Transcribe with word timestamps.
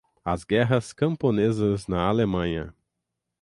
As 0.25 0.43
guerras 0.43 0.91
camponesas 0.93 1.85
na 1.87 2.07
Alemanha 2.09 2.73